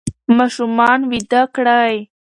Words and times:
ماشومان 0.37 0.99
ویده 1.09 1.41
کړئ. 1.55 1.93